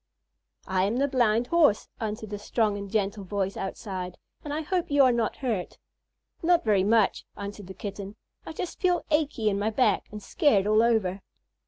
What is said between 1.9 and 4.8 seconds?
answered a strong and gentle voice outside, "and I